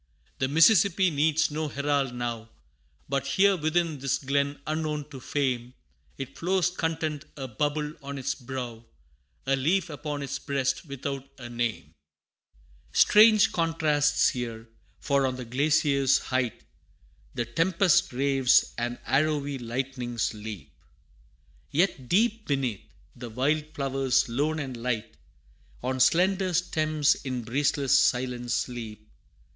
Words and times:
The 0.39 0.47
Mississippi 0.47 1.11
needs 1.11 1.51
no 1.51 1.67
herald 1.67 2.15
now 2.15 2.49
But 3.07 3.27
here 3.27 3.55
within 3.55 3.99
this 3.99 4.17
glen 4.17 4.59
unknown 4.65 5.07
to 5.11 5.19
fame, 5.19 5.75
It 6.17 6.35
flows 6.35 6.71
content 6.71 7.25
a 7.37 7.47
bubble 7.47 7.93
on 8.01 8.17
its 8.17 8.33
brow, 8.33 8.83
A 9.45 9.55
leaf 9.55 9.91
upon 9.91 10.23
its 10.23 10.39
breast 10.39 10.85
without 10.87 11.29
a 11.37 11.49
name! 11.51 11.93
[Illustration: 12.15 12.47
Banks 12.49 12.49
of 12.49 12.57
the 12.57 12.87
Mississippi] 12.87 12.91
II. 12.95 12.97
Strange 12.97 13.51
contrasts 13.53 14.29
here 14.29 14.69
for 14.99 15.27
on 15.27 15.35
the 15.35 15.45
glacier's 15.45 16.17
height, 16.17 16.63
The 17.35 17.45
tempest 17.45 18.11
raves, 18.11 18.73
and 18.79 18.97
arrowy 19.05 19.59
lightnings 19.59 20.33
leap 20.33 20.73
Yet 21.69 22.09
deep 22.09 22.47
beneath, 22.47 22.81
the 23.15 23.29
wild 23.29 23.65
flowers 23.75 24.27
lone 24.27 24.57
and 24.57 24.75
light, 24.75 25.15
On 25.83 25.99
slender 25.99 26.53
stems 26.55 27.13
in 27.23 27.43
breezeless 27.43 27.93
silence 27.95 28.55
sleep. 28.55 29.07